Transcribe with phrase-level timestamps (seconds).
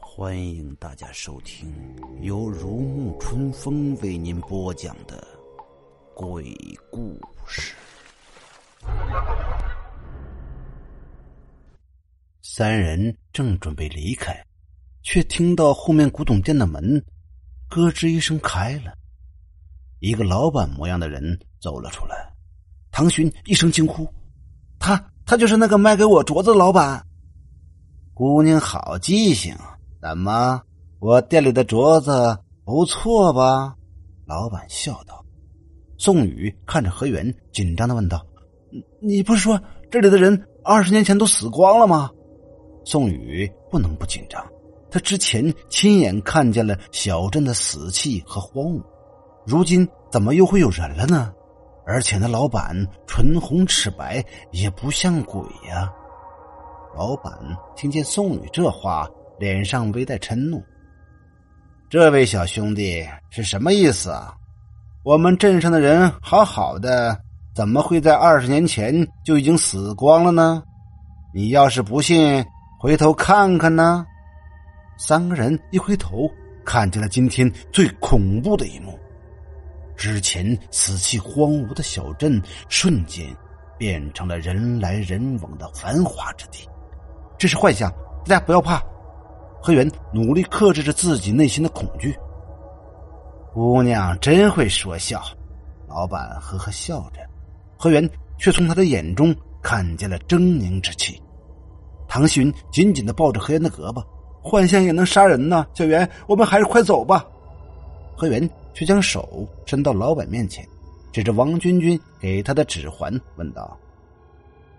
[0.00, 1.74] 欢迎大家收听
[2.20, 5.26] 由如沐春风为您播讲的
[6.14, 6.54] 鬼
[6.90, 7.74] 故事。
[12.40, 14.44] 三人正准备离开，
[15.02, 17.04] 却听到后面古董店的门
[17.68, 18.96] 咯吱一声开了，
[20.02, 22.28] 一个老板模样的人走了出来。
[22.90, 24.04] 唐寻一声惊呼
[24.80, 27.06] ：“他，他就是那个卖给我镯子的老板！”
[28.12, 29.56] 姑娘好记性，
[30.00, 30.60] 怎么
[30.98, 33.76] 我店里的镯子不错吧？
[34.26, 35.24] 老板笑道。
[35.98, 38.26] 宋宇看着何源，紧张的问道
[39.00, 42.10] ：“你不是说这里的人二十年前都死光了吗？”
[42.84, 44.44] 宋宇不能不紧张，
[44.90, 48.82] 他之前亲眼看见了小镇的死气和荒芜，
[49.44, 51.32] 如今怎么又会有人了呢？
[51.84, 55.92] 而且那老板唇红齿白，也不像鬼呀。
[56.96, 57.32] 老板
[57.74, 59.08] 听见宋宇这话，
[59.38, 60.62] 脸上微带嗔怒
[61.90, 64.32] ：“这位小兄弟是什么意思啊？
[65.02, 67.18] 我们镇上的人好好的，
[67.54, 70.62] 怎么会在二十年前就已经死光了呢？
[71.34, 72.44] 你要是不信。”
[72.78, 74.04] 回头看看呢，
[74.98, 76.28] 三个人一回头，
[76.64, 78.98] 看见了今天最恐怖的一幕：
[80.02, 83.24] 之前死气荒芜的小镇，瞬间
[83.78, 86.68] 变成了人来人往的繁华之地。
[87.38, 87.88] 这是幻象，
[88.26, 88.82] 大家不要怕。
[89.62, 92.12] 何源努力克制着自己内心的恐惧。
[93.54, 95.22] 姑娘真会说笑，
[95.86, 97.20] 老板呵呵笑着，
[97.78, 101.22] 何源却从他的眼中看见了狰狞之气。
[102.08, 104.04] 唐寻紧紧的抱着何源的胳膊，
[104.42, 105.64] 幻象也能杀人呢。
[105.74, 107.24] 小袁，我们还是快走吧。
[108.16, 110.66] 何源却将手伸到老板面前，
[111.12, 113.76] 指着王君君给他的指环，问道：“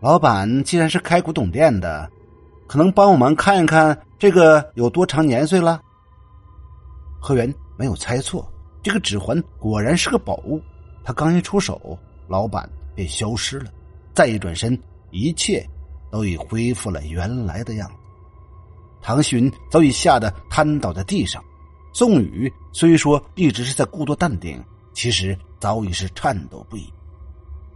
[0.00, 2.10] 老板既然是开古董店的，
[2.66, 5.80] 可能帮我们看一看这个有多长年岁了？”
[7.20, 8.46] 何源没有猜错，
[8.82, 10.60] 这个指环果然是个宝物。
[11.04, 13.70] 他刚一出手，老板便消失了，
[14.14, 14.78] 再一转身，
[15.10, 15.66] 一切。
[16.08, 17.94] 都已恢复了原来的样子，
[19.02, 21.42] 唐寻早已吓得瘫倒在地上。
[21.96, 24.62] 宋宇虽说一直是在故作淡定，
[24.92, 26.92] 其实早已是颤抖不已。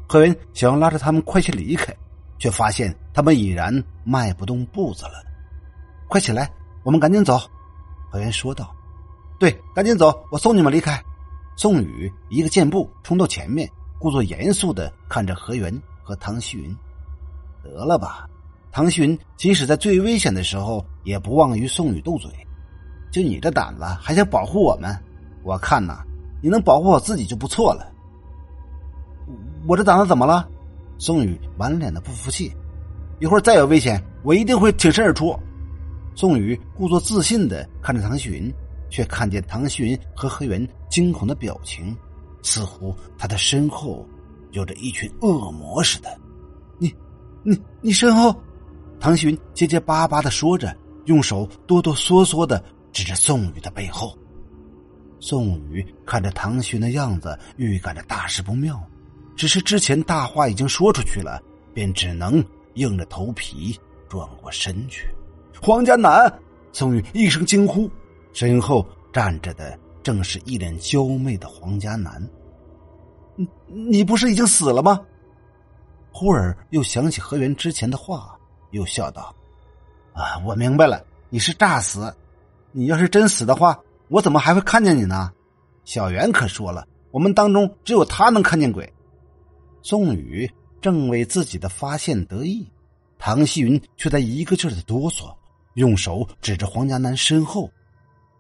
[0.07, 1.91] 何云想要拉着他们快些离开，
[2.39, 3.73] 却发现他们已然
[4.05, 5.25] 迈不动步子了。
[6.07, 7.41] 快起来，我们赶紧走。
[8.13, 8.77] 何云说道
[9.41, 11.03] ：“对，赶紧走，我送你们离开。”
[11.57, 13.67] 宋宇一个箭步冲到前面，
[13.99, 16.77] 故作严肃的看着何云和唐希云。
[17.65, 18.29] 得了吧，
[18.71, 22.31] 唐希云即使在最危险的时候，也不忘与宋宇斗嘴。
[23.11, 24.97] 就你这胆子，还想保护我们？
[25.43, 26.05] 我看呐，
[26.43, 27.91] 你能保护好自己就不错了。
[29.67, 30.49] 我这胆子怎么了？
[30.99, 32.53] 宋宇满脸的不服气。
[33.21, 35.39] 一会儿再有危险，我一定会挺身而出。
[36.15, 38.53] 宋宇故作自信的看着唐寻，
[38.89, 41.97] 却看见唐寻和何源惊恐的表情，
[42.43, 44.07] 似乎他的身后
[44.53, 46.09] 有着一群恶魔似的。
[46.79, 48.35] 你你身后，
[48.99, 52.63] 唐寻结结巴巴的说着，用手哆哆嗦嗦的
[52.93, 54.17] 指着宋宇的背后。
[55.21, 58.83] 宋宇看着唐寻的样子，预感着大事不妙，
[59.37, 61.43] 只是之前大话已经说出去了，
[61.75, 62.43] 便只能
[62.75, 63.79] 硬着头皮
[64.09, 65.09] 转过身去。
[65.61, 66.33] 黄家南，
[66.73, 67.91] 宋宇一声惊呼，
[68.33, 72.27] 身后站着的正是一脸娇媚的黄家南。
[73.37, 75.01] 你你不是已经死了吗？
[76.13, 78.39] 忽而又想起何源之前的话，
[78.71, 79.35] 又笑道
[80.13, 82.13] ：“啊，我明白了，你是诈死。
[82.73, 85.33] 你要是真死的话，我怎么还会看见你呢？”
[85.85, 88.93] 小袁可说了，我们当中只有他能看见鬼。
[89.83, 90.51] 宋宇
[90.81, 92.71] 正为自己的发现得意，
[93.19, 95.35] 唐希云却在一个劲儿的哆嗦，
[95.75, 97.71] 用手指着黄家南身后。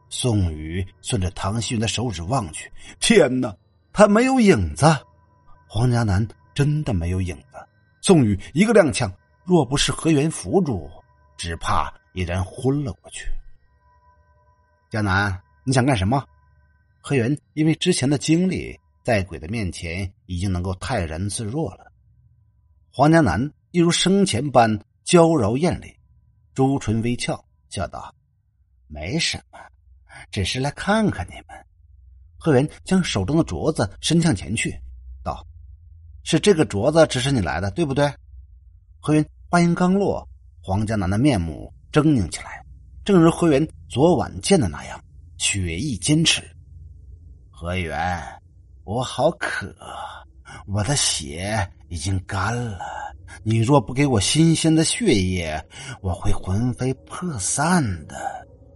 [0.08, 3.54] 宋宇顺着唐希云的手指望去，天哪，
[3.92, 4.86] 他没有影子！
[5.66, 6.26] 黄家南。
[6.52, 7.56] 真的没有影子。
[8.02, 9.10] 宋宇一个踉跄，
[9.44, 10.90] 若不是何源扶住，
[11.38, 13.24] 只怕已然昏了过去。
[14.90, 16.26] 江南，你想干什么？
[17.00, 21.92] 何云因为之前的经历，在鬼的面前已经能够泰然自若了。
[22.92, 25.96] 黄江南一如生前般娇柔艳丽，
[26.54, 28.12] 朱唇微翘，笑道
[28.90, 29.60] ：“没什么，
[30.32, 31.56] 只是来看看你们。”
[32.36, 34.76] 何源将手中的镯子伸向前去，
[35.22, 35.46] 道。
[36.24, 38.12] 是这个镯子指使你来的，对不对？
[38.98, 40.28] 何云话音刚落，
[40.60, 42.66] 黄江南的面目狰狞起来，
[43.02, 45.02] 正如何源昨晚见的那样，
[45.38, 46.42] 血意坚持。
[47.50, 48.22] 何源，
[48.84, 49.74] 我好渴，
[50.66, 52.78] 我的血已经干了。
[53.42, 55.62] 你若不给我新鲜的血液，
[56.02, 58.16] 我会魂飞魄散的。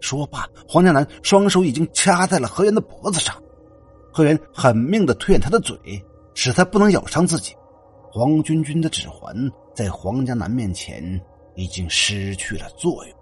[0.00, 3.34] 说罢，黄江南双手已经掐在了何源的脖子上，
[4.10, 5.76] 何源狠命的推演他的嘴，
[6.34, 7.54] 使他不能咬伤自己。
[8.10, 9.34] 黄君君的指环
[9.74, 11.20] 在黄江南面前
[11.56, 13.18] 已经失去了作用。